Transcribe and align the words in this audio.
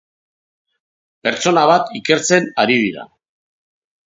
Pertsona 1.27 1.67
bat 1.73 1.93
ikertzen 2.01 2.49
ari 2.65 2.81
dira. 2.87 3.05